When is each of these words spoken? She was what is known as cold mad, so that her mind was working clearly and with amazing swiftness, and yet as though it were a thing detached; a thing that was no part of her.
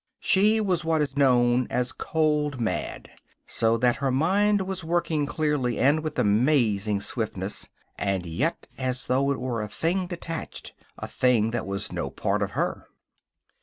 She 0.19 0.59
was 0.59 0.83
what 0.83 1.03
is 1.03 1.15
known 1.15 1.67
as 1.69 1.91
cold 1.91 2.59
mad, 2.59 3.09
so 3.45 3.77
that 3.77 3.97
her 3.97 4.09
mind 4.09 4.61
was 4.63 4.83
working 4.83 5.27
clearly 5.27 5.77
and 5.77 5.99
with 5.99 6.17
amazing 6.17 7.01
swiftness, 7.01 7.69
and 7.99 8.25
yet 8.25 8.65
as 8.79 9.05
though 9.05 9.29
it 9.29 9.39
were 9.39 9.61
a 9.61 9.69
thing 9.69 10.07
detached; 10.07 10.73
a 10.97 11.07
thing 11.07 11.51
that 11.51 11.67
was 11.67 11.91
no 11.91 12.09
part 12.09 12.41
of 12.41 12.53
her. 12.57 12.87